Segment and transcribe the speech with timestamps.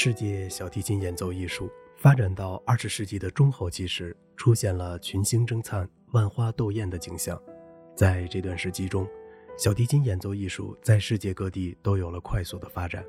[0.00, 7.36] 世界小提琴演奏艺术发展到二十世纪的中后期时，出现了群星争灿、万花斗艳的景象。
[7.96, 9.04] 在这段时期中，
[9.58, 13.04] 小提琴演奏艺术在世界各地都有了快速的发展。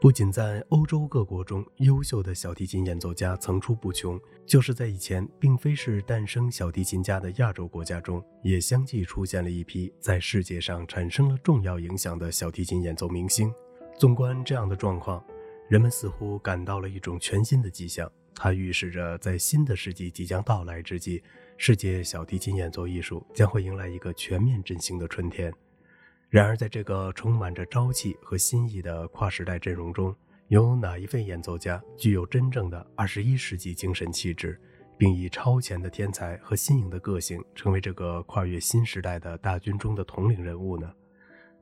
[0.00, 4.16] 不仅在欧洲各国中，优秀的小提琴演奏家层出不穷，
[4.46, 13.52] 就是在以前并非是诞生小提琴家的亚洲国家中，也相继出现了一批在世界上产生了重要影响的小提琴演奏明星。
[13.98, 15.22] 纵观这样的状况，
[15.70, 21.22] 人们似乎感到了一种全新的迹象，它预示着在新的世纪即将到来之际，
[21.56, 25.54] 世界小提琴演奏艺术将会迎来一个全面振兴的春天。
[26.28, 30.12] 然而，在这个充满着朝气和新意的跨时代阵容中，
[30.48, 34.60] 有哪一位演奏家具有真正的二十一世纪精神气质，
[34.98, 40.92] 并以超前的天才和新颖的个性成为这个跨越新时代的大军中的统领人物呢？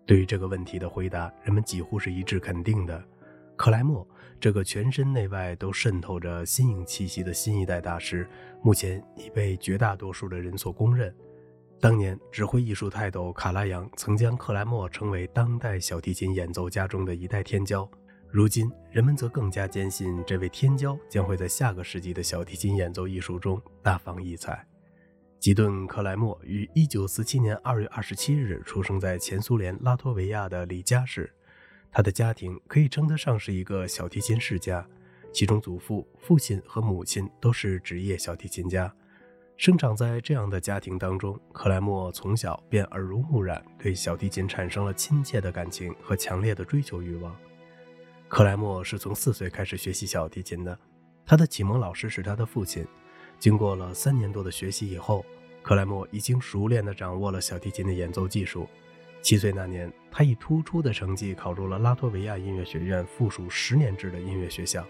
[0.06, 3.04] 对于这个问题的回答，人们几乎是一致肯定的。
[3.58, 4.06] 克莱默
[4.40, 8.26] 这个全身内外都渗透着新颖气息的新一代大师，
[8.62, 11.12] 目前已被绝大多数的人所公认。
[11.80, 17.86] 当年指挥艺术泰斗卡拉扬曾将克莱默称为当代小提琴演奏家中的一代天骄，
[18.30, 24.64] 如今人们则更加坚信这位天骄将会在下个世纪的小提琴演奏艺术中大放异彩。
[25.40, 31.34] 吉顿·克莱默于1947年2月27日出生在前苏联拉脱维亚的里加市。
[31.90, 34.86] 他的家庭可以称得上是一个小提琴世家，
[35.32, 38.92] 其中祖父、父亲和母亲都是职业小提琴家。
[39.56, 47.36] 生长在这样的家庭当中，克莱默从小便耳濡目染，对小提琴产生了亲切的感情和强烈的追求欲望。
[48.28, 50.78] 克莱默是从四岁开始学习小提琴的，
[51.26, 52.86] 他的启蒙老师是他的父亲。
[53.40, 55.24] 经过了三年多的学习以后，
[55.62, 58.68] 克莱默已经熟练地掌握了小提琴的演奏技术。
[59.20, 64.86] 七岁那年，他以突出的成绩考入了拉脱维亚音乐学院附属十年制的音乐学校。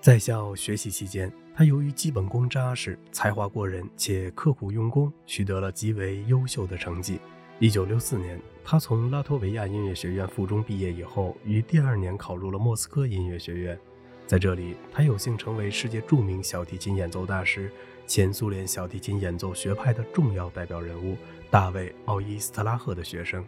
[0.00, 7.18] 在校学习期间，他由于基本功扎实、才华过人且刻苦用功，取得了极为优秀的成绩。
[7.58, 13.78] 一九六四年，他从拉脱维亚音乐学院附中毕业以后，于第二年考入了莫斯科音乐学院。
[14.26, 17.70] 在这里，他有幸成为世界著名小提琴演奏大师、
[18.06, 21.16] 前苏联小提琴演奏学派的重要代表人物。
[21.50, 23.44] 大卫·奥伊斯特拉赫的学生，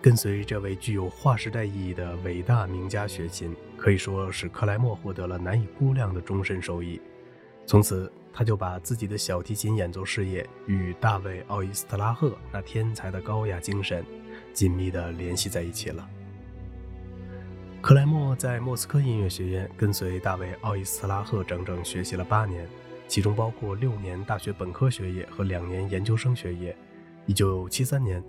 [0.00, 7.00] 跟随这位具有划时代意义的伟大名家学琴，可以说使克莱默获得了难以估量的终身收益。
[7.66, 14.04] 从此，他就把自己的小提琴演奏事业与大卫·奥伊斯特拉赫那天才的高雅精神
[14.52, 16.08] 紧密地联系在一起了。
[17.82, 22.68] 克莱默在莫斯科音乐学院跟随大卫·奥伊斯特拉赫整整学习了八年，
[23.08, 26.76] 其中包括六年大学本科学业和两年研究生学业。
[27.30, 28.20] 一九七三年，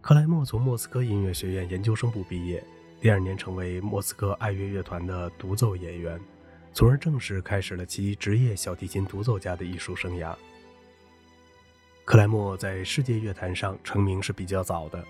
[0.00, 2.60] 克莱默从莫斯科音乐学院研究生部毕业，
[3.00, 6.20] 第二年成为莫斯科爱乐乐团的独奏演员，
[6.72, 10.34] 从而正式开始了其职业小提琴独奏家的艺术生涯。
[12.04, 15.04] 克莱默在世界乐坛上成名是比较早的，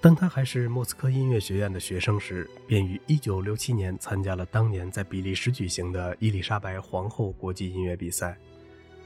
[0.00, 8.36] 当他还是莫斯科音乐学院的学生时，便于一九六七年参加了当年在比利时举行的伊丽莎白皇后国际音乐比赛。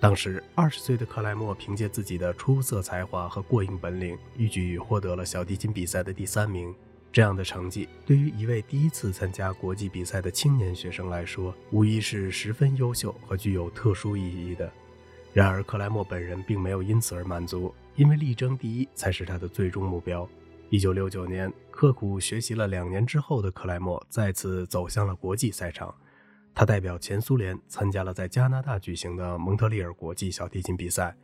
[0.05, 6.75] 当时，二十岁的克莱默凭借自己的出色才华和过硬本领，一举获得了小提琴比赛的第三名。
[7.11, 14.71] 这样的成绩，对于一位第一次参加国际比赛的青年学生来说，无疑是十分优秀和具有特殊意义的。
[15.33, 20.29] 然而，克莱默本人并没有因此而满足，因为力争第一才是他的最终目标。
[20.69, 25.95] 一九六九年，刻苦学习了两年之后的克莱默再次走向了国际赛场。
[26.55, 31.15] 他代表前苏联参加了在加拿大举行的蒙特利尔国际小提琴比赛。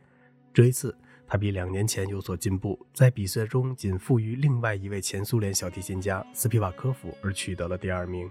[0.53, 0.93] 这一次，
[1.25, 8.29] 他比两年前有所进步，在比赛中仅负于另外一位前苏联小提琴家斯皮瓦科夫而取得了第二名。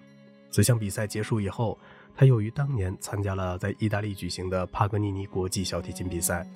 [0.50, 1.78] 此项比赛结束以后，
[2.14, 6.46] 他又于当年参加了在意大利举行的帕格尼尼国际小提琴比赛。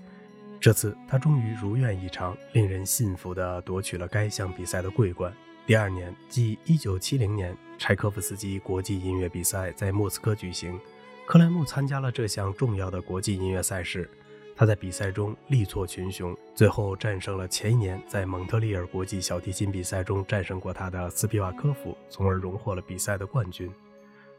[0.61, 5.33] 这次，他终于如愿以偿，令人信服地夺取了该项比赛的桂冠。
[5.67, 10.79] 第二年，即1970年，柴可夫斯基国际音乐比赛在莫斯科举行。
[11.27, 14.09] 克莱默参加了这项重要的国际音乐赛事。
[14.57, 23.69] 他在比赛中力挫群雄，最后战胜了前一年在蒙特利尔国际小提琴比赛中战胜过他的斯皮瓦科夫，从而荣获了比赛的冠军。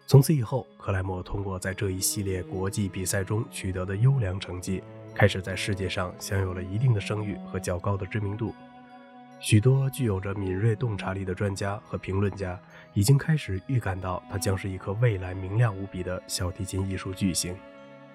[0.08, 4.82] 从此以后，克莱默通过在这一系列国际比赛中取得的优良成绩，
[5.14, 8.54] 开始在世界上享有了一定的声誉和较高的知名度。
[9.46, 12.60] 许多具有着敏锐洞察力的专家和评论家
[12.96, 17.56] 已经开始预感到，他将是一颗未来明亮无比的小提琴艺术巨星。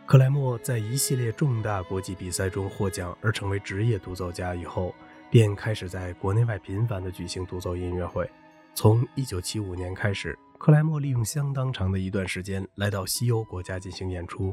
[0.07, 4.93] 克莱默在一系列重大国际比赛中获奖而成为职业独奏家以后，
[5.31, 8.29] 便开始在国内外频繁地举行独奏音乐会。
[8.75, 14.53] 从1975年开始，克莱默利用相当长的一段时间来到西欧国家进行演出。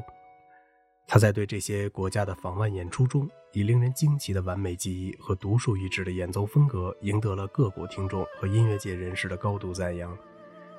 [1.10, 10.14] 他在对这些国家的访问演出中，以令人惊奇的完美技艺和独树一帜的演奏风格，赢得了各国听众和音乐界人士的高度赞扬。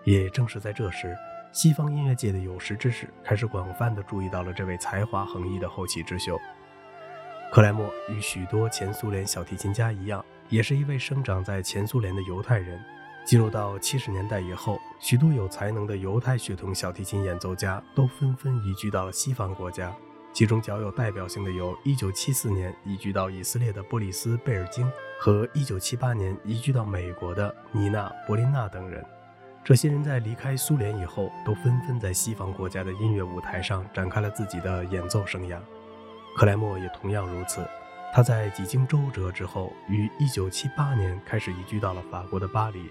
[0.03, 1.17] 也正是在这时，
[1.51, 6.37] 西方音乐界的有识之士开始广泛地注意到了这位才华横溢的后起之秀。
[7.51, 12.79] 克莱默与许多前苏联小提琴家一样，也是一位生长在前苏联的犹太人。
[13.25, 19.91] 进入到七十年代以后，许多有才能的犹太血统小提琴演奏家都纷纷移居到了西方国家。
[20.31, 24.89] 其中较有代表性的有1974年移居到以色列的波里斯·贝尔金
[25.19, 29.03] 和1978年移居到美国的尼娜·柏林娜等人。
[29.63, 35.57] 这些人在离开苏联以后，都纷纷在西方国家的音乐舞台上展开了自己的演奏生涯。
[36.37, 37.67] 克莱默也同样如此。
[38.13, 42.89] 他在几经周折之后，于1978年开始移居到了法国的巴黎。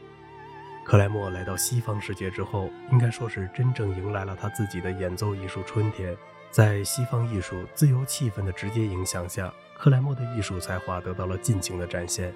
[0.85, 6.17] 克莱默来到西方世界之后，应该说是真正迎来了他自己的演奏艺术春天。
[6.51, 12.35] 在西方艺术自由气氛的直接影响下，克莱默的艺术才华得到了尽情的展现。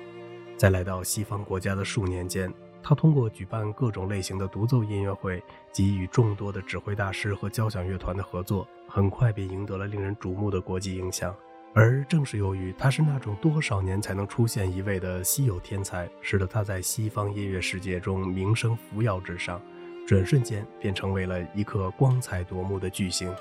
[0.56, 5.42] 在来到西方国家的数年间，他通过举办各种类型的独奏音乐会
[5.72, 11.34] 及与众多的指挥大师和交响乐团的合作，很快便赢得了令人瞩目的国际影响。
[11.74, 19.60] 而正是由于他是那种多少年才能出现一位的稀有天才，使得他在西方音乐世界中名声扶摇直上，
[20.06, 23.34] 转瞬间便成为了一颗光彩夺目的巨星。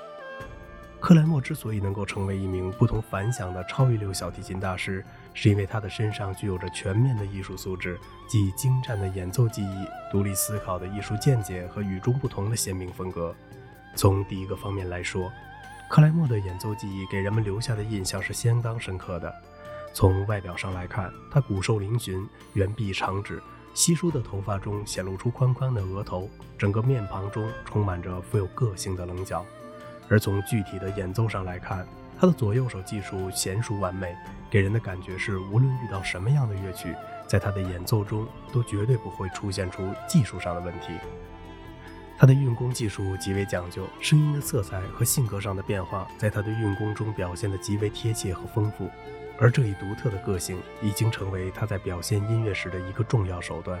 [1.02, 5.04] 克莱默之所以能够成为一名不同凡响的超一流小提琴大师，
[5.34, 13.34] 是因为他的身上具有着全面的艺术素质，既精湛的演奏技艺、独立思考的艺术见解和与众不同的鲜明风格。
[13.96, 15.28] 从第一个方面来说，
[15.90, 19.34] 克莱默的演奏技艺给人们留下的印象是相当深刻的。
[19.92, 23.42] 从外表上来看，他骨瘦嶙峋、圆臂长指，
[23.74, 29.44] 稀疏的头发中显露出宽宽的额头，整个面庞中充满着富有个性的棱角。
[30.08, 31.86] 而从具体的演奏上来看，
[32.18, 34.16] 他的左右手技术娴熟完美，
[34.50, 36.94] 给人的感觉是无论遇到什么样的乐曲，
[37.26, 40.92] 在他的演奏中都绝对不会出现出技术上的问题。
[42.18, 48.88] 他的运弓技术极为讲究，声音的色彩和性格上的变化，在他的运弓中表现得极为贴切和丰富。
[49.40, 53.80] 而这一独特的个性已经成为他在表现音乐时的一个重要手段。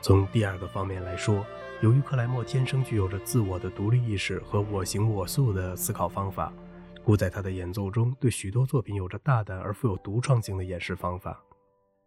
[0.00, 1.44] 从第二个方面来说，
[1.82, 6.50] 由于克莱默天生具有着自我的独立意识和我行我素的思考方法，
[7.04, 11.38] 故在他的演奏中对许多作品有着大胆而富有独创性的演示方法。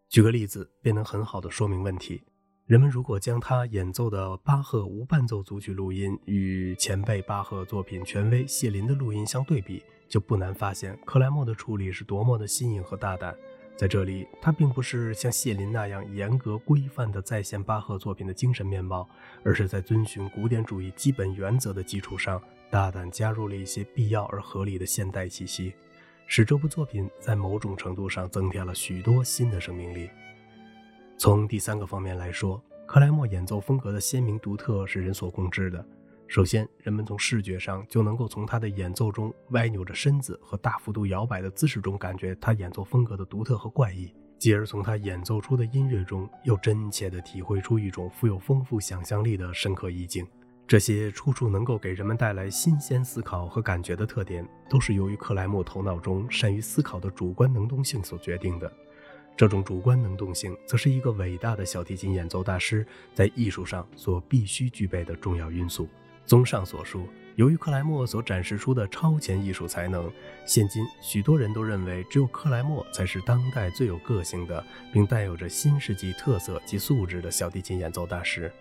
[0.09, 2.23] 举个例子，便能很好的说明问题。
[2.65, 13.35] 人们如果将他演奏的巴赫无伴奏组曲录音与前辈巴赫作品权威谢林的录音相对比，就不难发现克莱默的处理是多么的新颖和大胆。
[13.79, 19.07] 在这里，他并不是像谢林那样严格规范地再现巴赫作品的精神面貌，
[19.41, 25.73] 而是在遵循古典主义基本原则的基础上，大胆加入了一些必要而合理的现代气息，
[26.27, 30.09] 使这部作品在某种程度上增添了许多新的生命力。
[31.17, 35.85] 从第三个方面来说，克莱默演奏风格的鲜明独特是人所共知的。
[36.29, 50.23] 首先，人们从视觉上就能够从他的演奏中歪扭着身子和大幅度摇摆的姿势中感觉他演奏风格的独特和怪异，继而从他演奏出的音乐中又真切地体会出一种富有丰富想象力的深刻意境。
[50.67, 58.71] 这些处处能够给人们带来新鲜思考和感觉的特点，都是由于克莱默头脑中善于思考的主观能动性所决定的。
[59.35, 65.89] 这种主观能动性，则是一个伟大的小提琴演奏大师在艺术上所必须具备的重要因素。
[66.29, 70.13] 综上所述，由于克莱默所展示出的超前艺术才能，
[70.45, 78.51] 现今许多人都认为只有克莱默才是当代最有个性的，并带有着新世纪特色及素质的小提琴演奏大师。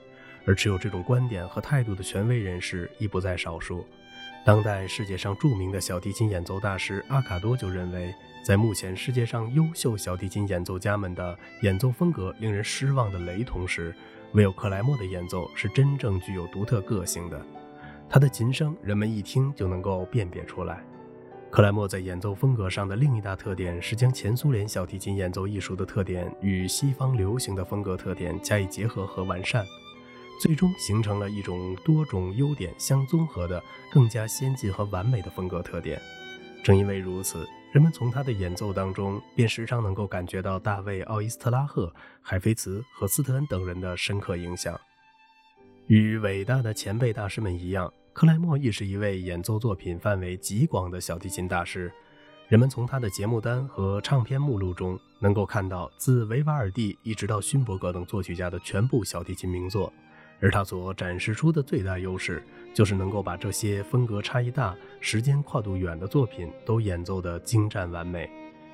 [0.47, 3.85] 而持有这种观点和态度的权威人士亦不在少数。
[4.47, 13.95] 当代世界上著名的小提琴演奏大师阿卡多就认为，在目前世界上优秀小提琴演奏家们的演奏风格令人失望的雷同时，
[14.33, 17.41] 唯有克莱默的演奏是真正具有独特个性的。
[18.09, 20.85] 他的琴声，人们一听就能够辨别出来。
[21.51, 29.65] 克莱默在演奏风格上的另一大特点是将前苏联小提琴演奏艺术的特点与西方流行的风格特点加以结合和完善，
[30.43, 35.99] 最终形成了一种多种优点相综合的、更加先进和完美的风格特点。
[36.63, 44.79] 正因为如此，人们从他的演奏当中便时常能够感觉到大卫·奥伊斯特拉赫、海菲茨和斯特恩等人的深刻影响。
[45.87, 51.93] 与伟大的前辈大师们一样，克莱默亦是一位演奏作品范围极广的小提琴大师。
[52.49, 59.93] 人们从他的节目单和唱片目录中能够看到，自维瓦尔第一直到勋伯格等作曲家的全部小提琴名作。
[60.41, 62.43] 而他所展示出的最大优势，
[62.73, 68.31] 就是能够把这些风格差异大、时间跨度远的作品都演奏得精湛完美。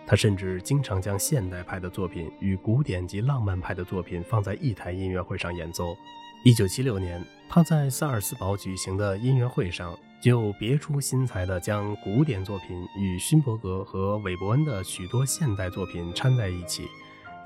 [0.06, 5.96] 他甚至经常将现代派的作品与古典及浪漫派的作品放在一台音乐会上演奏。
[6.44, 16.86] 一九七六年，他在萨尔斯堡举行的音乐会上，就别出心裁地将古典作品与勋伯格和韦伯恩的许多现代作品掺在一起，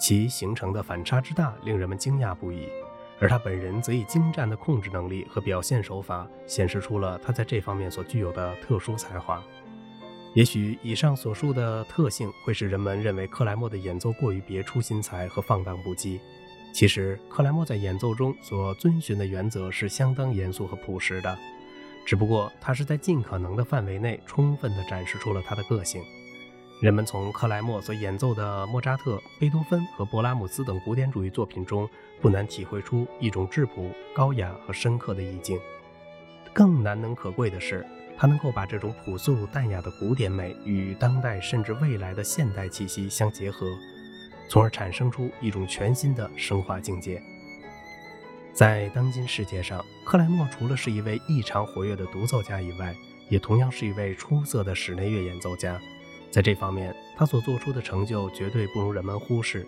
[0.00, 2.66] 其形成的反差之大，令人们惊讶不已。
[3.20, 9.42] 而他本人则以精湛的控制能力和表现手法，显示出了他在这方面所具有的特殊才华。
[10.34, 16.20] 也许以上所述的特性会使人们认为克莱默的演奏过于别出心裁和放荡不羁。
[16.72, 21.37] 其实，克莱默在演奏中所遵循的原则是相当严肃和朴实的，
[22.06, 26.02] 只不过他是在尽可能的范围内充分地展示出了他的个性。
[26.80, 31.88] 人们从克莱默所演奏的莫扎特、贝多芬和勃拉姆斯等古典主义作品中，
[32.20, 35.58] 不难体会出一种质朴、高雅和深刻的意境。
[36.52, 37.85] 更难能可贵的是，
[38.16, 43.66] 他能够把这种朴素淡雅的古典美与当代甚至未来的现代气息相结合，
[44.49, 47.20] 从而产生出一种全新的升华境界。
[48.52, 52.94] 在当今世界上，克莱默除了是一位异常活跃的独奏家以外，
[53.28, 55.76] 也同样是一位出色的室内乐演奏家。
[56.30, 59.66] 在这方面，他所做出的成就绝对不容人们忽视。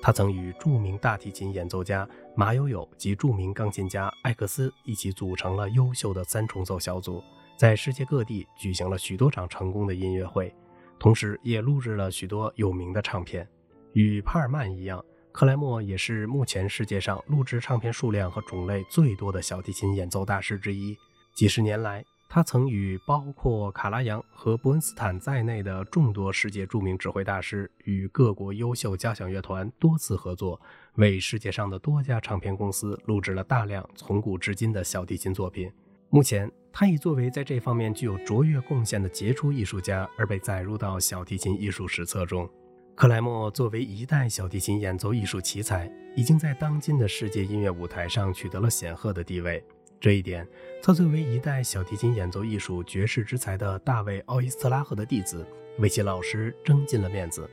[0.00, 7.22] 他曾与著名大提琴演奏家马友友及著名钢琴家艾克斯一起组成了优秀的三重奏小组，
[7.56, 10.54] 在世界各地举行了许多场成功的音乐会，
[11.00, 13.46] 同时也录制了许多有名的唱片。
[13.92, 20.96] 与帕尔曼一样，克莱默也是目前世界上录制唱片数量和种类最多的小提琴演奏大师之一。
[21.34, 30.60] 几十年来，他曾与包括卡拉扬和伯恩斯坦在内的众多世界著名指挥大师与各国优秀交响乐团多次合作，
[30.96, 35.72] 为世界上的多家唱片公司录制了大量从古至今的小提琴作品。
[36.10, 42.46] 目前，他已作为在这方面具有卓越贡献的杰出艺术家而被载入到小提琴艺术史册中。
[42.94, 49.64] 克莱默作为一代小提琴演奏艺术奇才，已经在当今的世界音乐舞台上取得了显赫的地位。
[50.00, 50.46] 这一点，
[50.80, 55.44] 他作为一代小提琴演奏艺术绝世之才的大卫·奥伊斯拉赫的弟子，
[55.78, 57.50] 为其老师争尽了面子。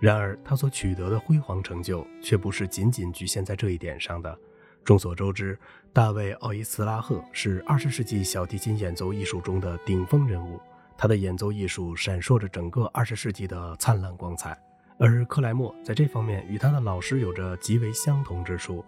[0.00, 4.38] 然而，他所取得的辉煌成就却不是仅仅局限在这一点上的。
[4.82, 5.56] 众所周知，
[5.92, 10.58] 大卫·奥伊斯拉赫是二十世纪小提琴演奏艺术中的顶峰人物，
[10.96, 14.58] 他的演奏艺术闪烁着整个二十世纪的灿烂光彩。
[14.98, 18.82] 而克莱默在这方面与他的老师有着极为相同之处。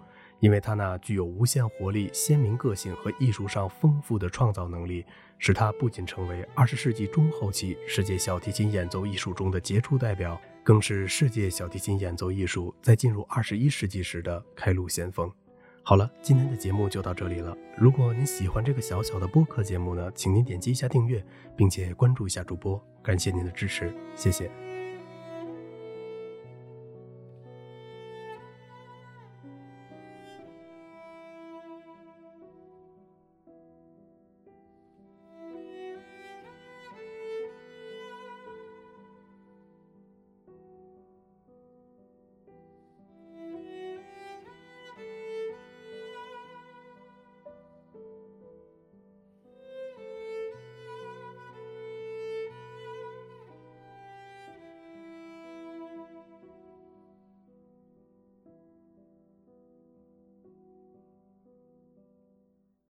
[0.44, 5.02] 因为他那具有无限活力、鲜明个性和艺术上丰富的创造能力，
[5.38, 15.32] 使他不仅成为二十世纪中后期世界小提琴演奏艺术中的杰出代表，更是世界小提琴演奏艺术在进入二十一世纪时的开路先锋。
[15.82, 17.56] 好了，今天的节目就到这里了。
[17.78, 21.24] 如果您喜欢这个小小的播客节目呢，请您点击一下订阅，
[21.56, 24.50] 并且关注一下主播，感谢您的支持，谢谢。